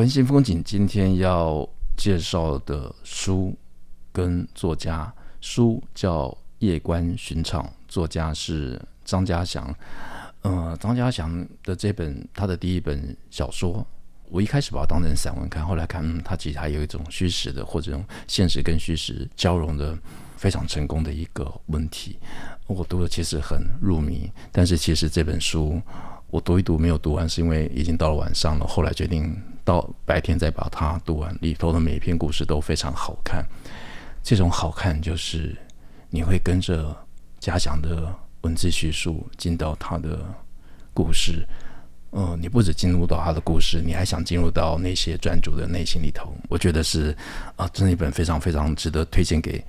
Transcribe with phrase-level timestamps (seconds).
[0.00, 3.54] 文新风景今天要介绍的书
[4.10, 6.28] 跟作家，书叫
[6.60, 9.74] 《夜观寻常》，作家是张家祥。
[10.40, 13.86] 呃，张家祥的这本他的第一本小说。
[14.30, 19.98] 我一开始把它当成散文看，后来看，嗯，它其实还有一种虚实的，或者用现实跟虚实交融的
[20.38, 22.18] 非常成功的一个问题。
[22.66, 25.78] 我读的其实很入迷，但是其实这本书
[26.30, 28.66] 我读一读没有读完，是因为已经到了晚上了。
[28.66, 33.44] 后来决定到白天再把它读完，里头的每一篇故事都非常好看。
[34.22, 35.56] 这种好看就是
[36.08, 36.96] 你会跟着
[37.38, 40.20] 嘉祥的文字叙述进到他的
[40.94, 41.46] 故事。
[42.12, 46.34] 嗯，你不止进入到他的故事，你还想进入到那些专主的内心里头。
[46.48, 47.16] 我觉得是
[47.56, 49.64] 啊，真是一本非常非常值得推荐给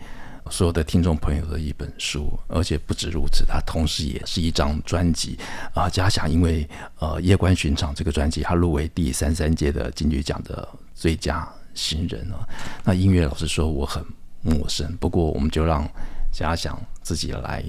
[0.50, 2.38] 所有的听众朋友的一本书。
[2.48, 5.38] 而且不止如此，它同时也是一张专辑
[5.74, 5.90] 啊。
[5.90, 6.68] 嘉祥因为
[7.00, 12.48] 呃《夜观寻常》这个专辑，他入围第三三届的金曲奖的最佳新人啊。
[12.84, 14.04] 那音乐老师说我很
[14.42, 15.88] 陌生，不过我们就让
[16.32, 17.64] 嘉祥自己来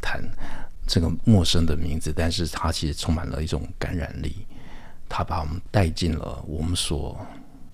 [0.00, 0.22] 谈。
[0.90, 4.46] 这个陌生的名字，但是它其实充满了一种感染力，
[5.06, 7.20] 它把我们带进了我们所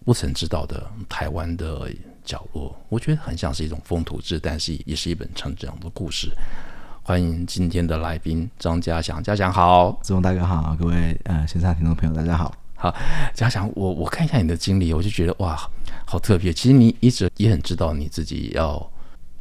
[0.04, 1.88] 不曾知道的台湾的
[2.24, 2.74] 角落。
[2.88, 6.32] 我觉得很像是一种风土志，但是也是一本成长的故事。
[7.02, 12.94] 欢迎今天的来宾张嘉祥，嘉祥好，志龙大哥好，各位呃线上听众朋友大家好，好，
[13.34, 15.56] 嘉祥，我我看一下你的经历，我就觉得哇，
[16.06, 16.52] 好特别。
[16.52, 18.90] 其实你一直也很知道你自己要。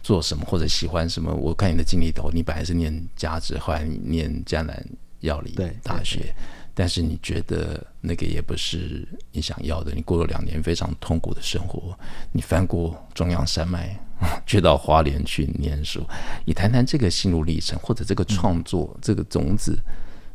[0.03, 1.33] 做什么或者喜欢什么？
[1.33, 4.85] 我看你的经历头，你本来是念家职，后来念江南
[5.21, 6.35] 药理大学，
[6.73, 9.91] 但是你觉得那个也不是你想要的。
[9.93, 11.97] 你过了两年非常痛苦的生活，
[12.31, 13.99] 你翻过中央山脉，
[14.45, 16.03] 去到花莲去念书。
[16.45, 19.77] 你谈谈这个心路历程，或者这个创作、这个种子，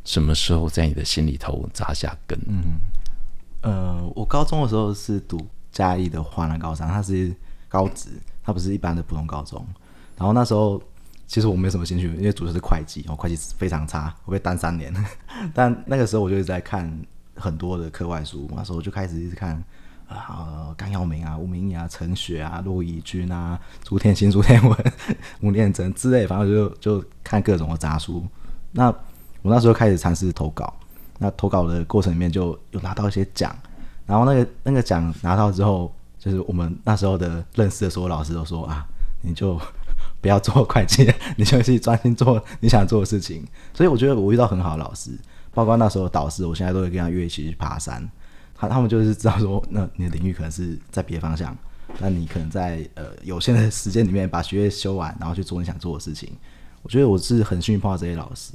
[0.05, 2.39] 什么时候在你的心里头扎下根？
[2.47, 2.79] 嗯，
[3.61, 7.33] 呃，我高中的时候是读嘉义的华南高三，它是
[7.67, 8.09] 高职。
[8.41, 9.63] 它不是一般的普通高中，
[10.17, 10.81] 然后那时候
[11.27, 14.91] 其实我没什么兴趣，因为主修是会计，我会计非常差，我被单三年。
[15.53, 16.91] 但那个时候我就一直在看
[17.35, 19.63] 很多的课外书，那时候我就开始一直看
[20.07, 24.93] 啊，甘耀明啊、吴明益啊、陈雪啊、骆以军啊、朱天心、朱天文、
[25.41, 28.25] 吴念真之类，反正就就看各种的杂书。
[28.71, 28.87] 那
[29.41, 30.73] 我那时候开始尝试投稿，
[31.17, 33.55] 那投稿的过程里面就有拿到一些奖，
[34.05, 35.93] 然后那个那个奖拿到之后。
[36.21, 38.85] 就是我们那时候的认识的所有老师都说啊，
[39.21, 39.57] 你就
[40.21, 43.45] 不要做会计，你就去专心做你想做的事情。
[43.73, 45.11] 所以我觉得我遇到很好的老师，
[45.53, 48.09] 包括那时候导师，我现在都会跟他约一起去爬山。
[48.55, 51.57] 他他们就是知道说，那你的领域可能是在别的方向，
[51.99, 56.31] 那你可能在呃有限的时间里面把学业修完，然后去做你想做的事情。
[56.81, 58.53] 我觉得我是很幸运碰到这些老师，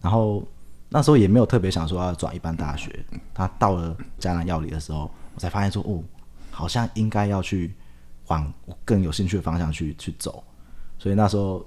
[0.00, 0.46] 然后
[0.88, 3.04] 那时候也没有特别想说要转一般大学。
[3.32, 6.02] 他到了嘉南药理的时候，我才发现说哦。
[6.56, 7.74] 好像应该要去
[8.28, 10.44] 往我更有兴趣的方向去去走，
[11.04, 11.62] 所以那时候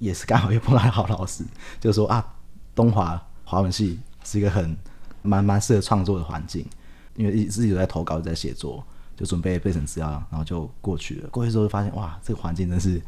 [0.00, 1.44] 也是刚好又碰到好老师，
[1.78, 2.34] 就说啊，
[2.74, 4.76] 东华华文系是一个很
[5.22, 6.66] 蛮蛮适合创作的环境，
[7.14, 8.84] 因为自己有在投稿，在写作，
[9.16, 11.28] 就准备备审资料，然后就过去了。
[11.28, 13.00] 过去之后就发现哇，这个环境真是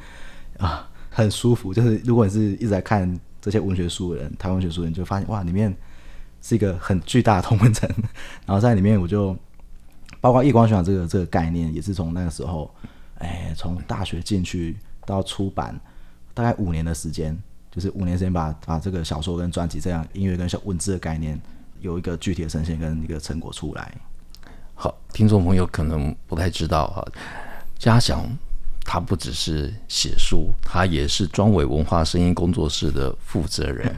[0.57, 1.75] 啊很舒服。
[1.75, 5.77] 就是如果你是一直在看这些文学书的人，台湾文学书的人，就发现哇，里面
[6.41, 7.91] 是一个很巨大的同温层，
[8.47, 9.37] 然后在里面我就。
[10.21, 12.73] 包括夜观寻场这个这个概念，也是从那个时候，
[13.19, 15.79] 哎，从大学进去到出版，
[16.35, 17.37] 大概五年的时间，
[17.71, 21.41] 就是五年时间把把这个小说跟专辑这样音乐跟小文字的概念
[21.81, 23.93] 有一个具体的呈现跟一个成果出来。
[24.75, 27.05] 好，听众朋友可能不太知道啊，
[27.79, 28.27] 嘉祥
[28.85, 33.95] 他不只是写书，他也是庄伟文化声音工作室的负责人。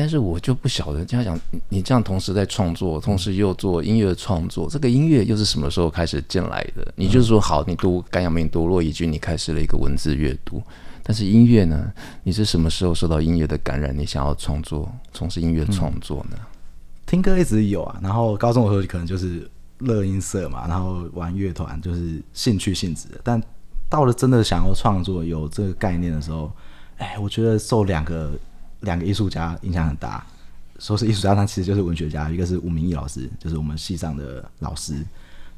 [0.00, 1.38] 但是我就不晓得，这样讲，
[1.68, 6.90] 你这样同时在创作，同时又做音乐创作，这个音乐又是什么时候开始进来的？
[6.96, 10.62] 你就是说，好，你读甘阳明，读骆以军，你开始了一个文字阅读，
[11.02, 11.92] 但是音乐呢？
[12.22, 13.94] 你是什么时候受到音乐的感染？
[13.94, 16.38] 你想要创作，从事音乐创作呢？
[17.04, 19.46] 听歌一直有啊，然后高中的时候可能就是
[19.80, 23.38] 乐音社嘛，然后玩乐团就是兴趣性质的，但
[23.90, 26.50] 到了真的想要创作有这个概念的时候，
[26.96, 28.32] 哎，我觉得受两个。
[28.80, 30.24] 两个艺术家影响很大，
[30.78, 32.30] 说是艺术家，他其实就是文学家。
[32.30, 35.04] 一个是吴明义老师，就是我们系上的老师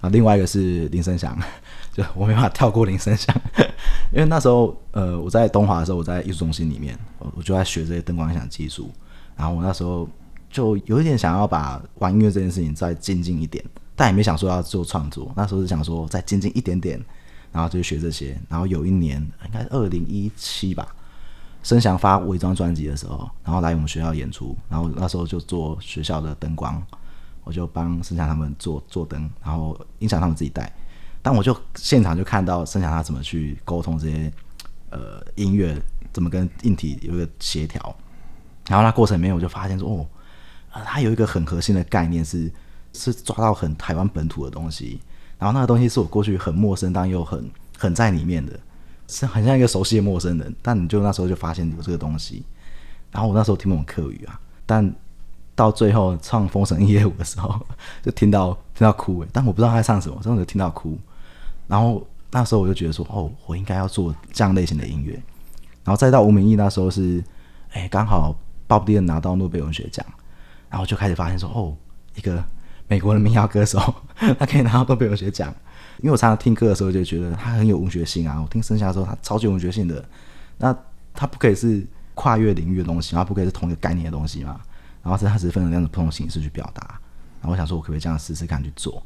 [0.00, 1.38] 啊，另外一个是林生祥，
[1.94, 3.34] 就我没办法跳过林生祥，
[4.12, 8.90] 因为那时候呃我在东华的时候，我在艺术中心里面，我我就在学这些灯光音响技术，
[9.36, 10.08] 然后我那时候
[10.50, 13.64] 就有一点想要把玩音乐这件事情再精进一点，
[13.94, 17.00] 但也没想说要做创作，那时候是想说再精进一点点，
[17.52, 20.94] 然后就学这些，然后有一年应该是二零一七吧。
[21.62, 26.82] 生祥发伪装专辑的时候，然后来我们学校演出，然后那时候就做学校的灯光，
[27.44, 30.70] 我就帮生祥他们做做灯，然后音响他们自己带。
[31.22, 34.32] 但我就现场就看到生祥他怎么去沟通这些
[34.90, 35.80] 呃音乐，
[36.12, 37.94] 怎么跟硬体有一个协调。
[38.68, 40.06] 然后那过程里面我就发现说，哦，
[40.72, 42.52] 呃，他有一个很核心的概念是
[42.92, 45.00] 是抓到很台湾本土的东西，
[45.38, 47.48] 然后那个东西是我过去很陌生但又很
[47.78, 48.58] 很在里面的。
[49.12, 52.42] 是很像一个熟悉的陌生人，但你就那时候就发现有这个东西，
[53.10, 54.90] 然后我那时候听不懂客语啊，但
[55.54, 57.54] 到最后唱《封神一夜舞》的时候，
[58.02, 60.98] 就听到听到哭诶，但我不知道他在唱什么，真的就听到哭，
[61.68, 65.12] 然后那时候我就觉得说，哦，我应该要做这样类型的音乐，
[65.84, 67.22] 然后再到吴明义那时候是，
[67.72, 68.34] 哎，刚好
[68.66, 70.04] 鲍布迪恩拿到诺贝尔文学奖，
[70.70, 71.76] 然后就开始发现说，哦，
[72.14, 72.42] 一个
[72.88, 73.78] 美国的民谣歌手，
[74.38, 75.54] 他可以拿到诺贝尔文学奖。
[75.98, 80.04] 因为我常常听歌的时候就觉得他很有文学性啊，我听生祥的时候他超级文学性的，
[80.58, 80.76] 那
[81.14, 84.60] 他不可以是跨越领域的东西，然后不可以是同一个概念的东西嘛，
[85.02, 86.98] 然后是他只是分成两种不同形式去表达，
[87.40, 89.02] 然后我想说我可不可以这样试试看去做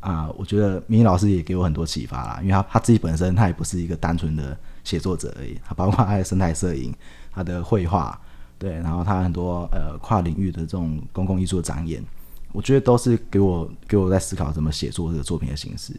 [0.00, 0.28] 啊？
[0.36, 6.94] 我觉得明益老师也给我很多启发啦，因为他他自己本身他也不是一个单纯的写作者而已，他包括他的生态摄影、
[7.32, 8.18] 他的绘画，
[8.58, 12.04] 对，然后他很多呃跨领域的这种公共艺术的展演。
[12.52, 15.92] 我觉得都是给我给我在思考怎么写作这个作品的形式。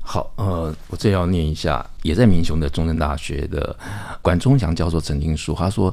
[0.00, 3.76] 好，呃，我这要念一下，也在民雄的中正大学的
[4.22, 5.92] 管中祥教授曾经说，他说，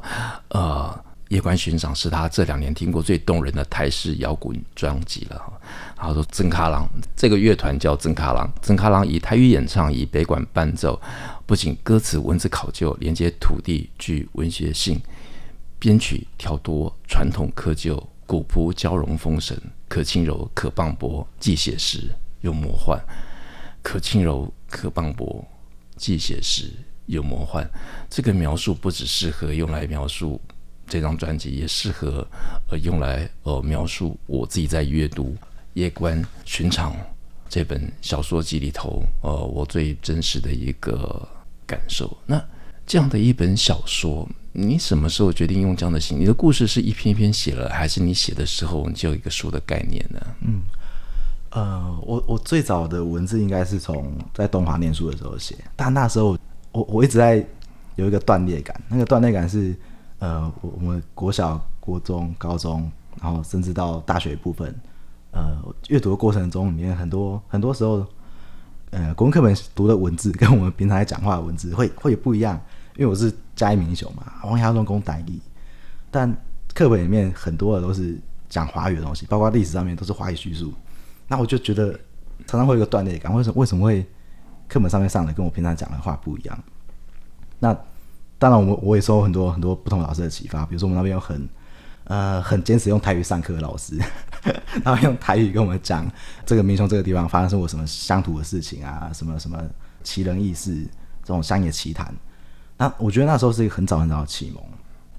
[0.50, 0.88] 呃，
[1.34, 5.42] 《夜观寻常》是他这两年听过最动人的台式摇滚专辑了。
[5.96, 11.00] 他说，曾卡郎这个乐团叫曾卡郎，曾卡郎以台语演唱，以北管伴奏，
[11.44, 15.00] 不仅歌词文字考究，连接土地具文学性，
[15.80, 19.60] 编曲调多传统窠臼，古朴交融丰神。
[19.94, 22.10] 可轻柔，可磅礴，既写实
[22.40, 23.00] 又魔幻。
[23.80, 25.40] 可轻柔，可磅礴，
[25.94, 26.68] 既写实
[27.06, 27.64] 又魔幻。
[28.10, 30.40] 这个描述不只适合用来描述
[30.88, 32.26] 这张专辑，也适合
[32.68, 35.26] 呃用来呃描述我自己在阅读
[35.74, 36.92] 《夜观寻常》
[37.48, 41.24] 这本小说集里头呃我最真实的一个
[41.64, 42.18] 感受。
[42.26, 42.44] 那
[42.84, 44.28] 这样的一本小说。
[44.56, 46.16] 你什么时候决定用这样的形？
[46.18, 50.20] 你的故事是一篇一篇写了，还是你写的时候你就有一个书的概念呢？
[50.42, 50.60] 嗯，
[51.50, 56.38] 呃，我我最早的文字应该是从在东华念书的时候写，但那时候
[56.70, 57.44] 我我一直在
[57.96, 59.74] 有一个断裂感，那个断裂感是
[60.20, 62.88] 呃，我我们国小、国中、高中，
[63.20, 64.72] 然后甚至到大学部分，
[65.32, 65.58] 呃，
[65.88, 68.06] 阅读的过程中里面很多很多时候，
[68.90, 72.60] 呃，国文课本读的文字 跟我们平常在讲话的文字会会有不一样。
[72.96, 75.40] 因为我是嘉义民雄嘛，王家中公台语，
[76.10, 76.32] 但
[76.72, 78.16] 课本里面很多的都是
[78.48, 80.72] 讲华语的东西，包括历史上面都是华语叙述。
[81.26, 81.92] 那我就觉得
[82.46, 84.06] 常常会有一个断裂感，为什么为什么会
[84.68, 86.56] 课本上面上的跟我平常讲的话不一样？
[87.58, 87.76] 那
[88.38, 91.48] 当然，我我也受很多很多不同老师的启发，比如说我们那边有很
[92.04, 93.98] 呃很坚持用台语上课的老师，
[94.84, 96.08] 他会用台语跟我们讲
[96.46, 99.60] 这个民雄这个地方发生过什么乡土的事情啊，什么什么
[100.02, 100.74] 奇人异事
[101.24, 102.14] 这种乡野奇谈。
[102.76, 104.62] 那我觉得那时候是一个很早很早的启蒙。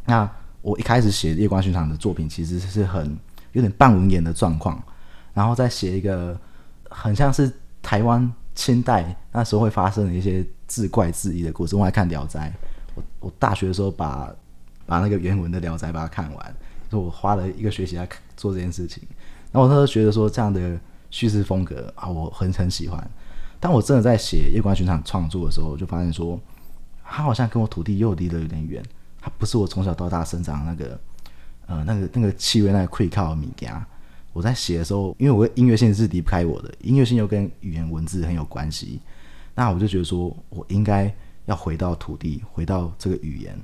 [0.05, 0.29] 那
[0.62, 3.17] 我一开始写《夜光寻场》的作品，其实是很
[3.53, 4.81] 有点半文言的状况，
[5.33, 6.38] 然后再写一个
[6.89, 11.75] 很像是台湾清代那时候会发生的一些志怪自异的故事。
[11.75, 12.50] 我还看《聊斋》，
[12.95, 14.29] 我我大学的时候把
[14.85, 16.55] 把那个原文的《聊斋》把它看完，
[16.91, 19.01] 说我花了一个学期来做这件事情。
[19.51, 20.77] 那我那时候觉得说这样的
[21.09, 23.09] 叙事风格啊，我很很喜欢。
[23.59, 26.39] 当我真的在写《夜光寻场》创作的时候，我就发现说。
[27.07, 28.83] 他好像跟我土地又离得有点远，
[29.21, 31.00] 他不是我从小到大生长的那个，
[31.67, 33.71] 呃，那个那个气味，那个溃靠的物件。
[34.33, 39.00] 我在写的时候，因为我的音乐性是离不开我的，音乐性又跟语言文字很有关系，
[39.53, 41.13] 那我就觉得说我应该
[41.45, 43.57] 要回到土地，回到这个语言，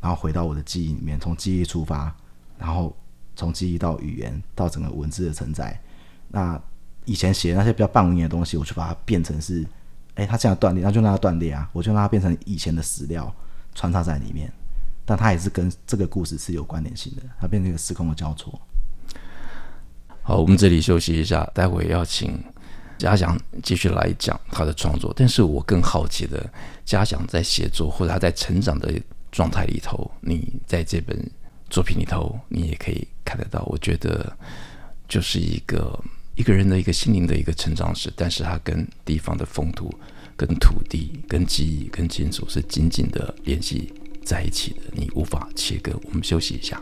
[0.00, 2.14] 然后回到我的记忆里面，从记忆出发，
[2.58, 2.94] 然后
[3.36, 5.80] 从记忆到语言，到整个文字的承载。
[6.28, 6.60] 那
[7.06, 9.64] 以前写的那些比较半文言的东西，我就把它变成是。
[10.16, 11.68] 哎，他这样断裂，那就让它断裂啊！
[11.72, 13.32] 我就让它变成以前的史料
[13.74, 14.52] 穿插在里面，
[15.04, 18.58] 但它也是跟这个故事是有关联性的，它变成一个时空的交错。
[20.22, 22.42] 好，我们这里休息一下，待会要请
[22.98, 25.12] 嘉祥继续来讲他的创作。
[25.14, 26.44] 但是我更好奇的，
[26.84, 28.92] 嘉祥在写作或者他在成长的
[29.30, 31.30] 状态里头，你在这本
[31.68, 33.62] 作品里头，你也可以看得到。
[33.66, 34.34] 我觉得
[35.06, 36.02] 就是一个
[36.36, 39.92] 一个人的一个心灵的一个成长史，但是他跟地方的风土、
[40.36, 43.90] 跟土地、跟记忆、跟金属是紧紧的联系
[44.22, 45.98] 在一起的，你无法切割。
[46.04, 46.80] 我们休息一下。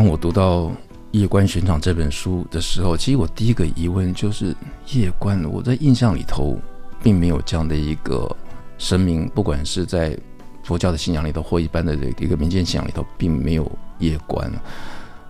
[0.00, 0.62] 当我读到
[1.10, 4.56] 《夜观寻场》这本书的时候，其实我第一个疑问就是：
[4.94, 6.58] 夜观，我在印象里头
[7.02, 8.34] 并没有这样的一个
[8.78, 10.18] 神明，不管是在
[10.64, 14.50] 佛教的信仰里头，或一般的这一个民间信仰里头，并没有夜观。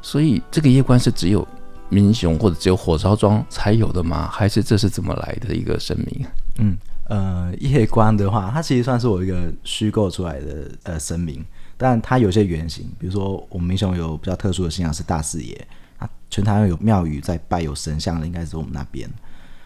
[0.00, 1.44] 所以，这个夜观是只有
[1.88, 4.28] 民雄或者只有火烧庄才有的吗？
[4.32, 6.24] 还是这是怎么来的一个神明？
[6.58, 11.44] 嗯，呃，夜观的话，它其实算是我一个虚构出来的呃神明。
[11.82, 19.08] 但它有些原型，比如说我们民雄有比较特殊的信仰是大士爷，啊，全台湾有庙宇在拜有神像的，应该是我们那边。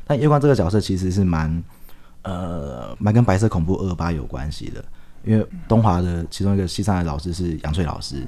[0.07, 1.61] 但夜光这个角色其实是蛮，
[2.23, 4.85] 呃，蛮跟白色恐怖二八有关系的，
[5.25, 8.25] 因为东华的其中一个系上的老师是杨翠老师，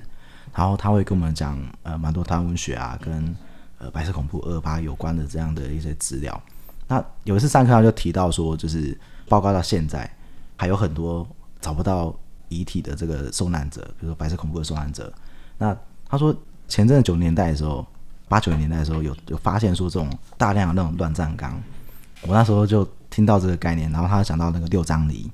[0.53, 3.37] 然后他会跟我们讲呃蛮多台湾文学啊，跟
[3.79, 6.43] 呃白色恐怖二八有关的这样的一些资料。
[6.89, 10.11] 那有一次上课他就提到说，就是报告到现在
[10.57, 11.25] 还有很多
[11.61, 12.13] 找不到。
[12.49, 15.13] 遗体的这个受难者，比如说白色恐怖的受难者，
[15.59, 15.77] 那
[16.09, 16.35] 他说
[16.69, 17.87] 前阵九年代的时候，
[18.29, 21.61] 八九年代的时候有有发现说这种大量的那种乱葬岗，
[22.23, 25.31] 我那时候就听到这个概念，然后他想到那个六张犁，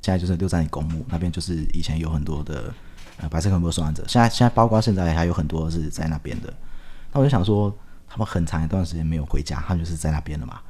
[0.00, 2.72] 现在就是六张犁公墓那边就是以前有很多的
[3.18, 6.52] 呃白色恐怖的受难者，现在现在包括现在还有很多是在那边的，
[7.12, 7.74] 那我就想说
[8.08, 10.60] 他们很长一段时间没有回家，他就是在那边的嘛，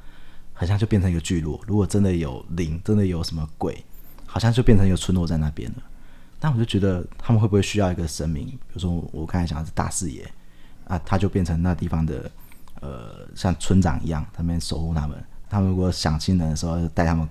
[0.53, 3.83] 好像就变成一个聚落，如果真的有灵，真的有什么鬼。
[4.35, 5.83] 好像就变成一个村落在那边了，
[6.41, 8.47] 但我就觉得他们会不会需要一个神明？
[8.47, 10.29] 比如说我刚才讲的是大士爷
[10.83, 12.29] 啊，他就变成那地方的
[12.81, 15.23] 呃像村长一样，他们守护他们。
[15.49, 17.25] 他们如果想亲人的时候，带他们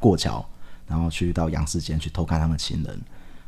[0.00, 0.44] 过桥，
[0.88, 3.00] 然后去到阳世间去偷看他们亲人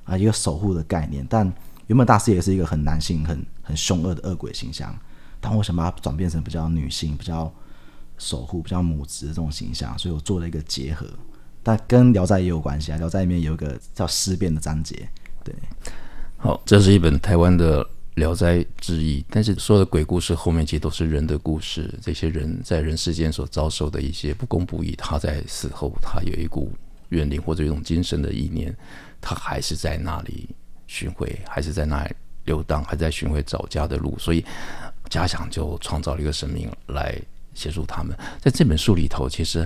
[0.05, 1.27] 啊，一个守护的概念。
[1.29, 1.45] 但
[1.89, 4.97] 原本大士爷是一个很男性、很很凶恶的恶鬼形象，
[5.41, 7.53] 但我想把它转变成比较女性、比较
[8.17, 11.05] 守护、比较母职的这种形象，所以我做了一个结合。
[11.63, 15.09] 但跟《聊斋》也有关系啊，《聊斋》里面有一个叫尸变的章节。
[15.45, 15.55] 对，
[16.37, 21.93] 好，这是一本台湾的《聊斋志异》，但是所有的鬼故事后面其实都是人的故事。
[22.03, 26.73] 这些人在人世间所遭受的一些不公不义，他在死后，他有一股
[27.11, 28.75] 怨灵或者一种精神的意念，
[29.21, 30.49] 他还是在那里
[30.87, 32.15] 巡回，还是在那里
[32.45, 34.17] 游荡，还在巡回找家的路。
[34.19, 34.45] 所以
[35.09, 37.17] 嘉祥就创造了一个神明来
[37.55, 38.17] 协助他们。
[38.41, 39.65] 在这本书里头，其实。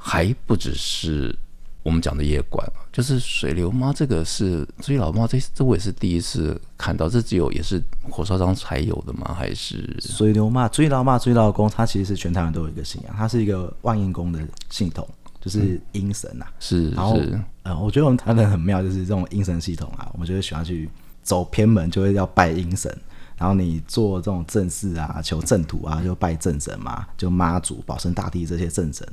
[0.00, 1.36] 还不只是
[1.82, 9.34] 我们讲的夜观，就是水流妈这个是追老妈，这这我也是第一次看到，这只有也是火烧庄才有的吗？
[9.34, 14.40] 还是水流妈、追老妈、追老公，它其实是全台湾都有一个信仰，它是一个万应宫的
[14.70, 15.06] 系统，
[15.40, 16.60] 就是阴神呐、啊嗯。
[16.60, 20.88] 是，然后是呃，我觉得我们台湾人很妙，就是这种阴神系统啊，我们就会喜欢去
[21.22, 22.94] 走偏门，就会要拜阴神，
[23.36, 29.06] 然后你做这种正事啊、求正途啊，就拜正神嘛，就妈祖、保生大帝这些正神。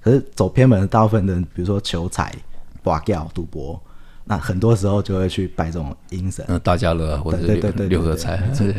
[0.00, 2.34] 可是走偏门的大部分人，比如说求财、
[2.82, 3.78] 刮掉、赌博，
[4.24, 8.36] 那很多时候就会去拜这种阴神，大家乐或者六对对对对六合彩。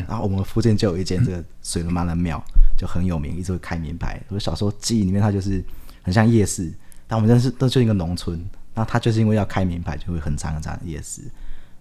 [0.07, 2.43] 然后我们附近就有一间这个水龙妈的庙，
[2.75, 4.19] 就很有名，一直会开名牌。
[4.29, 5.63] 我小时候记忆里面，它就是
[6.01, 6.73] 很像夜市，
[7.05, 11.21] 但我们认识都就是一个农村，那它就是因为要开名牌，就会很长很长的夜市。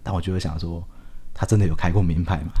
[0.03, 0.83] 但我就会想说，
[1.33, 2.51] 他真的有开过名牌吗？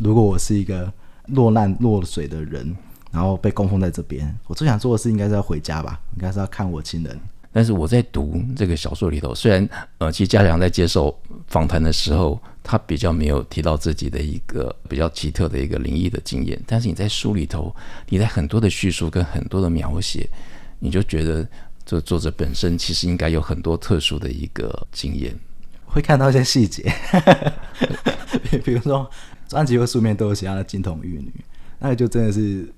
[0.00, 0.92] 如果我是一个
[1.26, 2.76] 落难落水的人。
[3.10, 7.18] 然后被供奉在这边，我最想做的事应该是要回家吧，应该是要看我亲人。
[7.50, 17.74] 但是我在读这个小说里头，虽然呃，其实嘉良在接受访谈的时候，他比较没有提到自己的一个比较奇特的一个灵异的经验，但是你在书里头，
[18.10, 20.28] 你在很多的叙述跟很多的描写，
[20.78, 21.48] 你就觉得
[21.86, 25.34] 这作者本身其实应该有很多特殊的一个经验，
[25.86, 26.92] 会看到一些细节，
[28.62, 29.10] 比如说
[29.48, 31.32] 专辑和书面都有写他的金童玉女，
[31.78, 32.70] 那个就真的是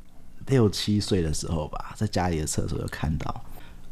[0.51, 3.43] 六七岁的时候吧，在家里的厕所有看到。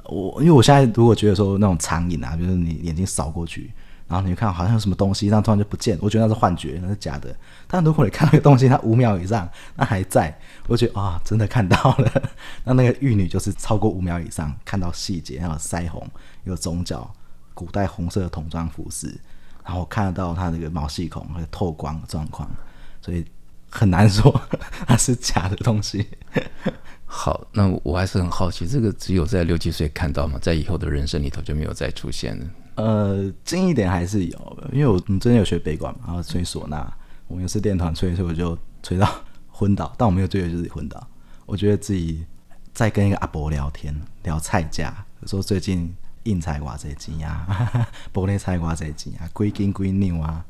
[0.05, 3.73] 我因为我现在如果觉得说那种苍蝇啊，比如说你眼睛扫过去。
[4.09, 7.29] 然后你就看，好像有什么东西，然后突然就不见，我觉得那是幻觉，那是假的。
[7.67, 9.47] 但如果你看那个东西，它五秒以上，
[9.77, 10.35] 那还在，
[10.67, 12.23] 我觉得啊、真的看到了。
[12.65, 16.09] 那那个玉女就是超过五秒以上，看到细节，还有腮红，
[16.45, 17.12] 有肿角，
[17.53, 19.15] 古代红色的童装服饰，
[19.62, 22.50] 然后看得到它那个毛细孔和透光的状况，
[23.03, 23.23] 所以
[23.68, 24.40] 很难说
[24.87, 26.06] 它是假的东西。
[27.10, 30.38] 好，那我还是很好奇，这个只有在六七岁看到吗？
[30.42, 32.46] 在以后的人生里头就没有再出现了？
[32.75, 36.92] 呃，近一点还是有，因为我你真的有学北管嘛，然后吹唢呐，
[37.26, 39.10] 我们也是练团吹，所以我就吹到
[39.48, 41.04] 昏倒，但我没有追求就是昏倒。
[41.46, 42.25] 我觉得自己
[42.75, 44.94] 在跟一个阿伯聊天，聊菜价，
[45.26, 45.92] 说最近
[46.25, 47.46] 应菜瓜这几呀，
[48.12, 50.44] 玻璃菜瓜这几呀，归金归牛啊，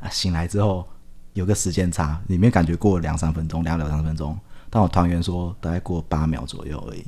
[0.00, 0.86] 啊，醒来之后
[1.34, 4.38] 有个时间差，里面感觉过了两三分钟，两两三分钟，
[4.70, 7.04] 但我团员说大概过八秒左右而已，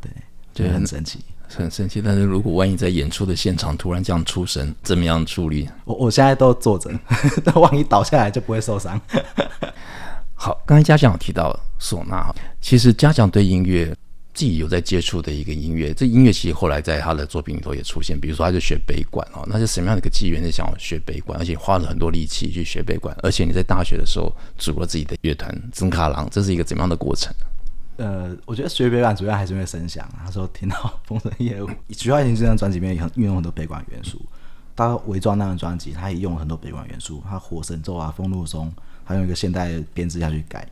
[0.00, 0.10] 对，
[0.52, 1.20] 觉得很神奇。
[1.46, 5.68] 很神奇，但是如果万一在演出的现场突然这样出神，怎么样处理？
[5.84, 6.90] 我我现在都坐着，
[7.44, 9.00] 但 万一倒下来就不会受伤。
[10.34, 13.94] 好，刚才嘉奖有提到唢呐，其实嘉奖对音乐
[14.34, 20.42] 自己有在接触的一个音乐，这音乐其实后来在他的作品里头也出现，比如说他就学北管哦，那是什么样的一个机缘？
[20.42, 27.32] 是想要学北管，而且花了很多力气去学北管，而且你在大学的时候组了自己的乐团曾卡郎，这是一个怎么样的过程？
[27.96, 30.04] 呃，我觉得学北管主要还是因为声响。
[30.24, 30.76] 他说听到
[31.06, 34.20] 《风神夜舞》，徐怀钰这张专辑里面也很运用很多北管元素。
[34.74, 37.22] 他伪装那张专辑，他也用了很多北管元素。
[37.28, 38.72] 他火神咒啊，风露松，
[39.06, 40.68] 他用一个现代编制下去改。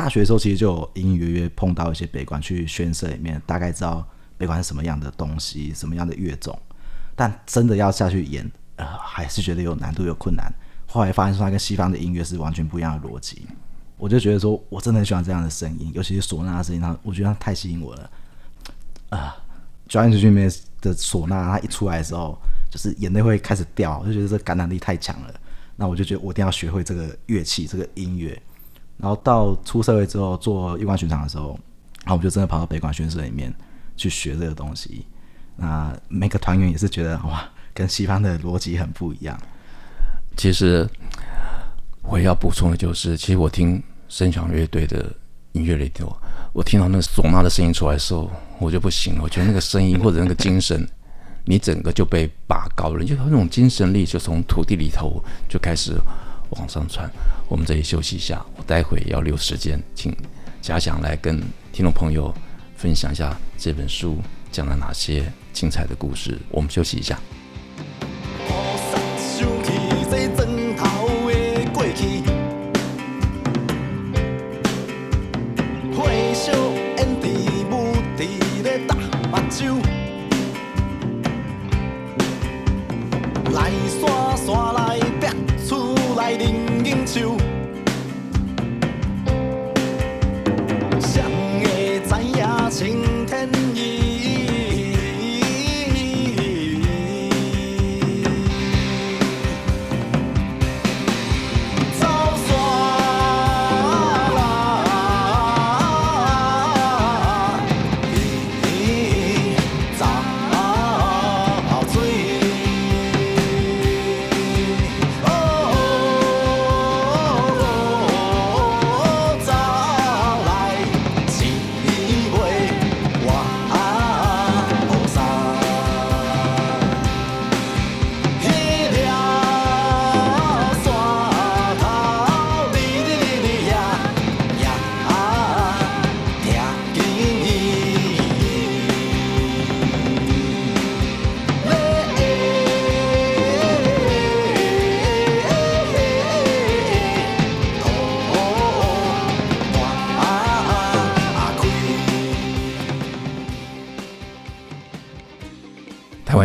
[0.00, 4.02] 大学的时候其实就隐隐约约碰到一些北管，去宣社里面大概知道
[4.38, 6.58] 北管是什么样的东西，什么样的乐种。
[7.14, 10.50] 但真的要下去演，呃，还是觉得有难度，有困难。
[10.86, 13.46] 后来发现说，他跟西方的音乐是完全不一样的逻辑。
[13.98, 18.10] 我就觉得说，我真的很喜欢这样的声音，尤其是唢呐的声音，它我觉得它太吸引我了。
[19.10, 19.36] 啊，
[19.86, 22.38] 专辑里面的唢呐，它一出来的时候，
[22.70, 25.34] 就是眼泪会开始掉，我就觉得这感染力太强了。
[25.76, 28.40] 那我就觉得我一定要学会这个乐器，这个音乐。
[29.00, 31.58] 然后到出社会之后做夜观巡场的时候，
[32.04, 33.52] 然后我们就真的跑到北管宣社里面
[33.96, 35.06] 去学这个东西。
[35.56, 39.38] 那每个团员也是觉得哇，跟西方的逻辑很不一样。
[40.36, 40.88] 其实
[42.02, 43.82] 我要补充的就是，其实我听。
[44.10, 45.08] 声响乐队的
[45.52, 46.12] 音乐里头，
[46.52, 49.22] 我听到那个唢呐的声音出来的时候，我就不行了。
[49.22, 50.84] 我觉得那个声音或者那个精神，
[51.44, 55.92] 你整个就被拔高了，就那种精神力就从土地里头就开始
[56.50, 57.10] 往上传。
[57.48, 60.14] 我们这里休息一下，我待会要留时间，请
[60.60, 61.40] 嘉祥来跟
[61.72, 62.34] 听众朋友
[62.76, 64.18] 分享一下这本书
[64.52, 66.38] 讲了哪些精彩的故事。
[66.50, 67.18] 我们休息一下。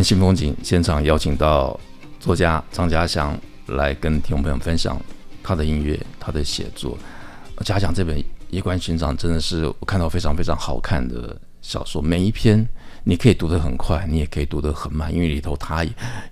[0.05, 1.79] 新风景现场邀请到
[2.19, 3.35] 作家张嘉祥
[3.69, 5.01] 来跟听众朋友分享
[5.41, 6.95] 他的音乐、他的写作。
[7.61, 8.15] 嘉祥这本
[8.51, 12.63] 《夜观巡场》真的是我看到非常非常好看的小说，每一篇
[13.03, 15.83] 你可以读得很快，你也可以读得很慢，因为里头它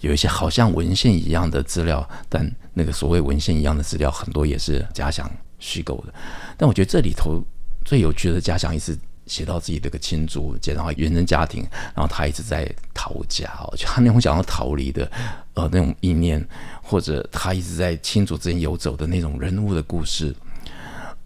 [0.02, 6.14] 有一些好像文献一样的资料，但那个所谓文献一样的资料很多也是嘉祥虚构的。
[6.56, 7.44] 但我觉得这里头
[7.84, 15.10] 最有趣的嘉祥一直写到自己的个亲族，写到原生家庭，然后他一直在逃家哦，就他那种想要逃离的
[15.54, 16.46] 呃那种意念，
[16.82, 20.36] 或者他一直在亲族之间游走的那种人物的故事，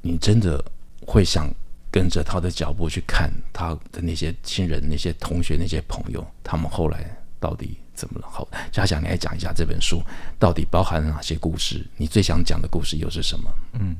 [0.01, 0.63] 你真的
[1.05, 1.49] 会想
[1.89, 7.03] 跟着他的脚步去看他的那些亲人、那些同学、那些朋友，他们后来
[7.39, 8.27] 到底怎么了？
[8.29, 10.03] 好，嘉祥，你来讲一下这本书
[10.37, 11.85] 到底包含了哪些故事？
[11.97, 13.49] 你最想讲的故事又是什么？
[13.73, 13.95] 嗯。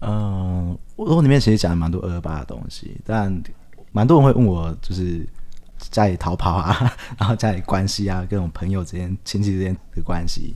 [0.00, 3.42] 嗯，我我里面其实讲了蛮多二二八的东西，但
[3.92, 5.26] 蛮多人会问我，就是
[5.78, 10.54] 家里逃跑啊， 然后家里关系啊，各种朋友之间、亲戚之间的关系。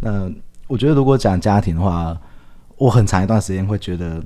[0.00, 0.30] 那
[0.66, 2.18] 我觉得，如果讲家庭的话，
[2.76, 4.22] 我很长一段时间会觉得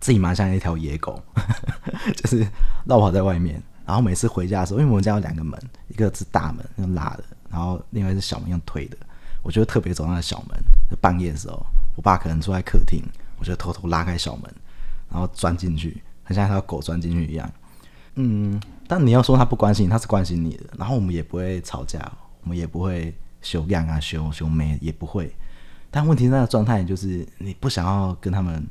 [0.00, 1.22] 自己蛮像一条野狗，
[2.16, 2.46] 就是
[2.86, 3.62] 绕跑在外面。
[3.86, 8.96] 然后每次回家的时候，因为我们家有两个门，一个是大门用拉的，然后另外是小门用推的。
[9.42, 10.58] 我觉得特别走那个小门，
[10.90, 11.64] 就半夜的时候，
[11.96, 13.02] 我爸可能坐在客厅。
[13.38, 14.44] 我就偷偷拉开小门，
[15.10, 17.50] 然后钻进去，很像一条狗钻进去一样。
[18.16, 20.64] 嗯，但你要说他不关心，他是关心你的。
[20.78, 22.00] 然后我们也不会吵架，
[22.42, 25.34] 我们也不会修样啊、修修眉，也不会。
[25.90, 28.64] 但问题那个状态就是你不想要跟他们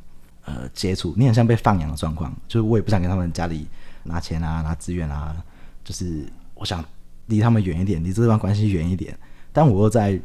[0.45, 2.33] 呃接触，你很像被放养的状况。
[2.47, 3.67] 就是我也不想跟他们家里
[4.03, 5.35] 拿钱啊、拿资源啊，
[5.83, 6.83] 就是我想
[7.25, 9.17] 离他们远一点，离这段关系远一点。
[9.51, 10.17] 但我又在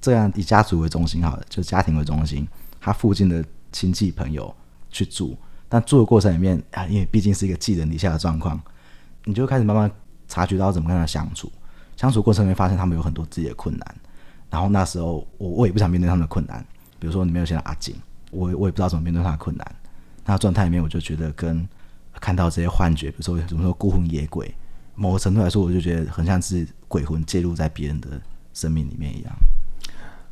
[0.00, 2.48] 这样以家族为中心，好了，就家庭为中心，
[2.80, 3.44] 他附近的。
[3.72, 4.54] 亲戚朋友
[4.90, 5.36] 去住，
[5.68, 8.60] 但住的过程里面啊，因为毕竟是一个寄人篱下的状况，
[9.24, 9.90] 你就开始慢慢
[10.28, 11.50] 察觉到怎么跟他相处。
[11.96, 13.94] 相处过程里面发现他们有很多自己的困难，
[14.50, 16.64] 然后那时候我我也不想面对他们的困难。
[16.98, 17.94] 比如说你没有些阿景，
[18.30, 19.76] 我我也不知道怎么面对他的困难。
[20.24, 21.66] 那状态里面我就觉得跟
[22.20, 24.52] 看到这些幻觉，比如说怎么说孤魂野鬼，
[24.94, 28.20] 某个程度来说，我就觉得很像是鬼魂介入在别人的
[28.52, 29.32] 生命里面一样。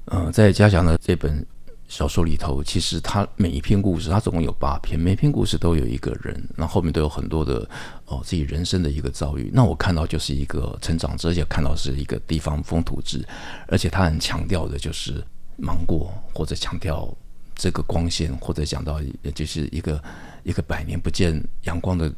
[0.07, 1.47] 呃，在嘉祥的这本。
[1.91, 7.69] 小说里头，其实它每一篇故事，它总共有八篇，每篇故事都有一个人，那后，面都有很多的
[8.07, 9.51] 哦自己人生的一个遭遇。
[9.53, 13.27] 那我看到就是一个成长者，而且看到是一个地方风土志，
[13.67, 15.21] 而且他很强调的就是
[15.57, 17.13] 芒果，或者强调
[17.57, 19.01] 这个光线，或者讲到
[19.35, 20.01] 就是一个
[20.45, 22.09] 一个百年不见阳光的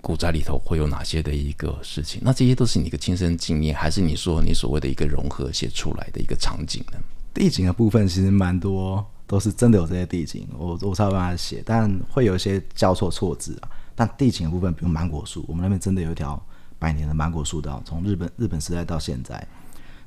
[0.00, 2.20] 古宅里头会有哪些的一个事情。
[2.24, 6.98] 那这些都是你的亲身经验，还是你说你所谓的一个融合写出来的一个场景呢？
[7.34, 13.68] 地景的部分其实蛮多，都是真的有这些地景，我我才有办法写，但会有一些交错错字啊。
[13.94, 16.40] 但地景的部分，比如芒果树，我们那边真的有一条
[16.78, 19.46] 百年的芒果树道，从日本日本时代到现在。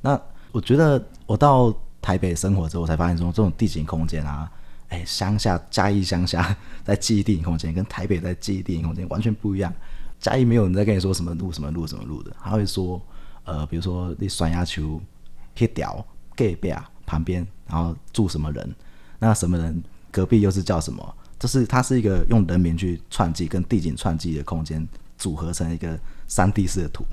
[0.02, 0.20] 那
[0.52, 4.52] 我觉得我到台北生活之后，我才发现说这种地景空间啊，
[4.90, 9.74] 哎，乡下嘉义乡下在记忆地景空间，跟台北在记忆地景空间完全不一样。
[10.20, 13.02] 嘉义没有人在跟你说什么路什么路什么路的，他会说，
[13.46, 15.02] 呃，比如说你酸芽球
[15.56, 16.06] 铁条
[16.36, 16.91] 隔壁啊。
[17.12, 18.76] 旁边，然后住什么人？
[19.20, 21.16] 那什么人隔壁又是叫什么？
[21.38, 27.04] 就是它是一个用人名去串记跟地景串记的空间组合成一个三 D 式的图。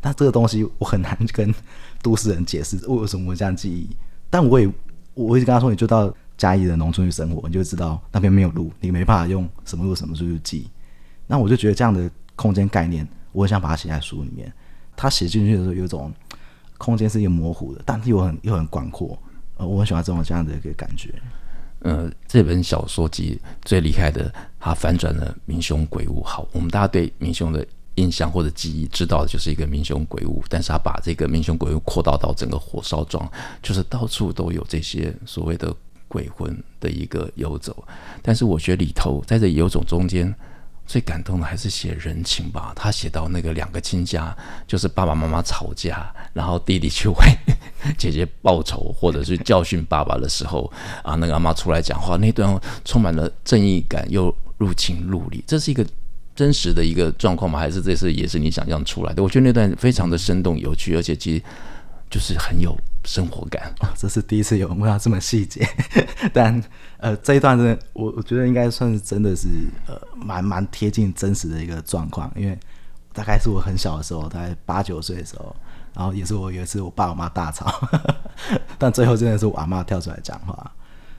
[0.00, 1.54] 但这个东西我很难跟
[2.02, 3.88] 都市人解释为什么会这样记忆。
[4.28, 4.70] 但我也
[5.14, 10.68] 我一直跟他说，你就到嘉义的农村去生活，你就知道那边没有路，你没办法用什么路什么路去记。
[11.26, 14.52] 那我就觉得这样的空间概念，我很想把它写在书里面。
[14.96, 16.12] 他写进去的时候，有种
[16.78, 19.16] 空间是一个模糊的，但是又很又很广阔。
[19.66, 21.12] 我很喜欢这种这样的一个感觉。
[21.80, 26.22] 呃，这本小说集最厉害的，它反转了民雄鬼屋。
[26.22, 33.30] 好，我们大家对民雄的印象或者记忆知道的就是一个民雄鬼屋，但是他把这个民雄鬼屋扩大到整个火烧庄，
[33.62, 35.74] 就是到处都有这些所谓的
[36.06, 37.82] 鬼魂的一个游走。
[38.20, 40.34] 但是我觉得里头在这游走中间。
[40.90, 42.72] 最感动的还是写人情吧。
[42.74, 47.16] 他写到那个两个亲家，就是爸爸妈妈吵架，然后弟弟去为
[47.96, 50.68] 姐姐报仇，或者是教训爸爸的时候，
[51.04, 55.44] 啊，那个阿妈出来讲话，那段充满了正义感又入情入理。
[55.46, 55.86] 这是一个
[56.34, 57.56] 真实的一个状况吗？
[57.56, 59.22] 还是这是也是你想象出来的？
[59.22, 61.42] 我觉得那段非常的生动有趣，而且其实
[62.10, 62.76] 就是很有。
[63.02, 65.66] 生活感，哦，这是第一次有问到这么细节，
[66.34, 66.62] 但
[67.00, 69.48] 呃这一段真的，我我觉得应该算是真的是
[69.86, 72.58] 呃蛮蛮贴近真实的一个状况，因为
[73.12, 75.54] 大概是我很小的时候，大概八九岁的时候，
[75.94, 78.14] 然后也是我有一次我爸我妈大吵，呵呵，
[78.78, 80.72] 但最后真的是我阿妈跳出来讲话，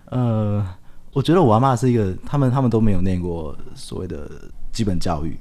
[0.05, 0.65] 呃，
[1.13, 4.29] 我觉得我阿妈是一个，他们他们都没有念过所谓的
[4.71, 5.37] 基本教育，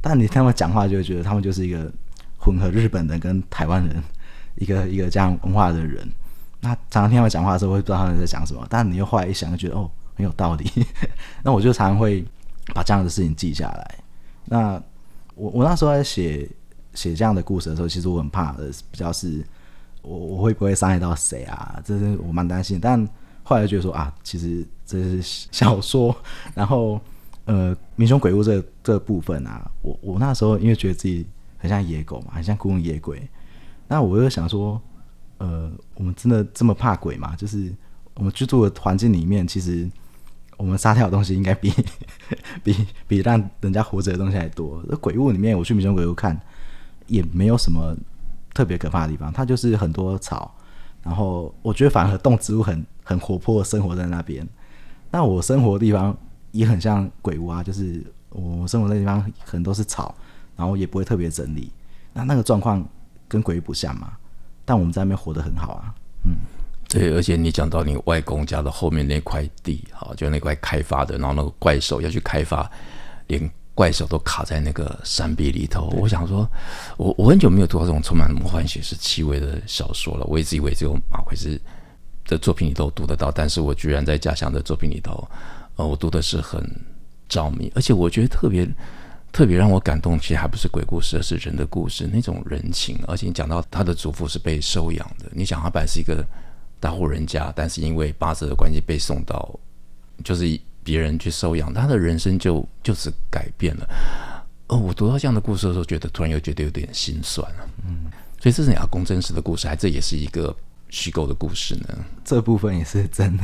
[0.00, 1.92] 但你听他们讲话就会觉得他们就是一个
[2.38, 4.02] 混合日本人跟台湾人。
[4.58, 6.10] 一个一个这样文化的人，
[6.60, 8.66] 那常常听他们讲话的时候，会不知道他们在讲什么。
[8.68, 10.70] 但你又后来一想，就觉得哦，很有道理。
[11.42, 12.24] 那我就常常会
[12.74, 13.94] 把这样的事情记下来。
[14.44, 14.82] 那
[15.34, 16.48] 我我那时候在写
[16.94, 19.44] 写这样的故事的时候，其实我很怕的，比较是
[20.02, 21.80] 我我会不会伤害到谁啊？
[21.84, 22.80] 这是我蛮担心。
[22.80, 23.06] 但
[23.42, 25.20] 后来就觉得说啊，其实这是
[25.52, 26.14] 小说，
[26.54, 27.00] 然后
[27.44, 31.24] 呃，民雄鬼屋这、这部分啊，我我那时候因为觉得自己
[31.58, 33.22] 很像野狗嘛，很像孤魂野鬼，
[33.86, 34.80] 那我就想说，
[35.38, 37.34] 呃，我们真的这么怕鬼吗？
[37.36, 37.72] 就是
[38.14, 39.88] 我们居住的环境里面，其实
[40.56, 41.72] 我们杀掉的东西应该比
[42.64, 44.82] 比比让人家活着的东西还多。
[44.88, 46.40] 那鬼屋里面，我去民雄鬼屋看，
[47.06, 47.94] 也没有什么
[48.54, 50.54] 特别可怕的地方，它就是很多草，
[51.02, 54.46] 然后我觉得反而动植物很很活泼，生活在那边。
[55.10, 56.16] 那我生活的地方
[56.52, 60.14] 也很像鬼屋啊，就是我生活的地方很多是草，
[60.56, 61.70] 然后也不会特别整理。
[62.14, 62.82] 那那个状况
[63.28, 64.12] 跟鬼不像嘛？
[64.66, 65.94] 但我们在那边活得很好啊。
[66.24, 66.36] 嗯，
[66.88, 72.70] 对，而且你讲到你外公家的后面那块地，哈，就那块开发的，然后那个怪兽要去开发，
[73.28, 75.88] 连怪兽都卡在那个山壁里头。
[75.96, 76.46] 我想说，
[76.96, 80.24] 我我很久没有读到这种充满魔幻写实气味的小说了。
[80.24, 81.60] 我一直以为只有马奎斯
[82.26, 85.28] 的作品里头读得到，但是我居然在家乡的作品里头，
[85.76, 86.60] 呃，我读的是很
[87.28, 88.66] 着迷，而且我觉得特别
[89.36, 92.98] 特别让我感动，其实还不是鬼故事，而是人的故事，那种人情。
[93.06, 96.26] 而且你讲到他的祖父是被收养的，你想他本来是一个
[96.80, 99.54] 大户人家，但是因为八字的关系被送到，
[100.24, 103.86] 就是别人去收养，他的人生就就此改变了。
[104.68, 107.68] 哦，我读到这样的故事的时候，觉得突然又觉得有点心酸了。
[107.86, 110.56] 嗯，所以这是你阿公真实的故事，还这也是一个。
[110.88, 111.88] 虚构的故事呢？
[112.24, 113.42] 这部分也是真的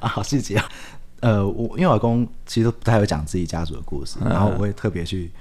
[0.00, 0.68] 啊， 好细节啊。
[1.24, 5.32] 呃，我因为我老公其实都不太会讲自己家族的故事，然后我会特别去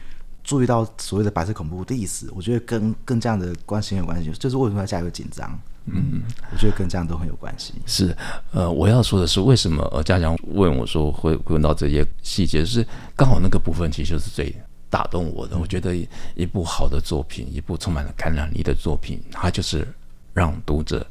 [0.44, 2.28] 注意到所谓的白色恐怖历史。
[2.34, 5.60] 我觉得跟跟这样的关系有关系，就是为什么要家里会紧张？
[5.86, 7.74] 嗯，我觉得跟这样都很有关系。
[7.86, 8.16] 是，
[8.52, 14.56] 呃，我要说的是，为什么呃家长问我说会问到这些细节，是刚好那个部分其实就是最
[14.90, 15.58] 打动我的。
[15.58, 15.94] 我觉得
[16.36, 19.88] 一部好的作品，一部充满了感染力的作品，它就是。
[20.36, 21.06] 让读者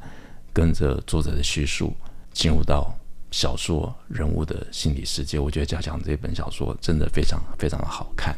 [0.51, 1.93] 跟着作者的叙述
[2.33, 2.93] 进入到
[3.33, 8.35] 小说人物的心理世界，我觉得家祥这本小说真的非常非常的好看。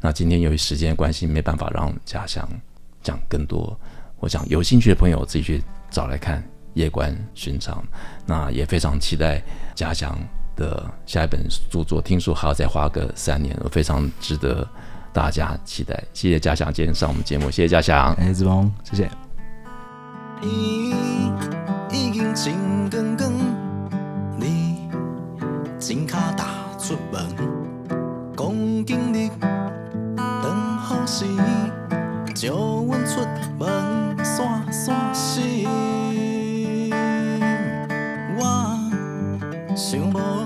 [0.00, 2.46] 那今天由于时间关系，没办法让家祥
[3.04, 3.78] 讲更多。
[4.18, 6.42] 我想有兴趣的朋友自己去找来看
[6.74, 7.76] 《夜观寻常》。
[8.26, 9.40] 那也非常期待
[9.76, 10.18] 家祥
[10.56, 14.68] 的下一本著作，听说还要再花个三年，非常值得
[15.12, 16.02] 大家期待。
[16.12, 18.12] 谢谢家祥今天上我们节目，谢谢家祥。
[18.14, 19.08] 哎，子峰，谢谢。
[25.94, 26.46] 真卡踏
[26.78, 27.22] 出门，
[28.34, 28.50] 讲
[28.86, 29.28] 今日
[30.16, 31.26] 当好时，
[32.34, 33.20] 叫阮出
[33.58, 35.68] 门散散心。
[38.38, 38.40] 我
[39.76, 40.41] 想无。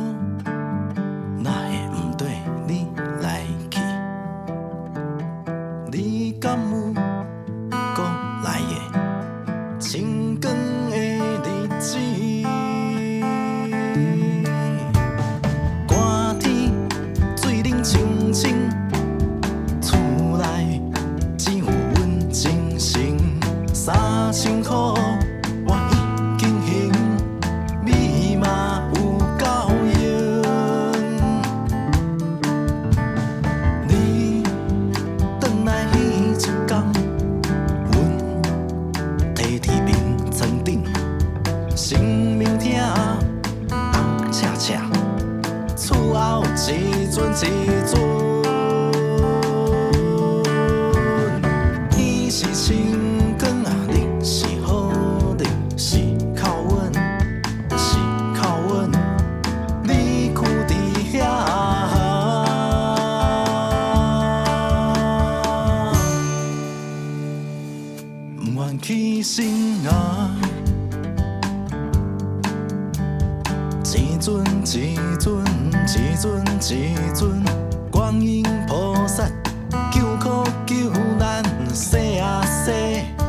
[82.67, 83.26] say